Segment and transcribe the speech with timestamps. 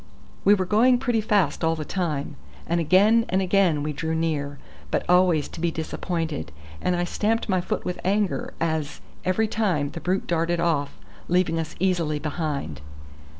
[0.43, 4.57] We were going pretty fast all the time, and again and again we drew near,
[4.89, 9.91] but always to be disappointed, and I stamped my foot with anger, as, every time,
[9.91, 12.81] the brute darted off, leaving us easily behind.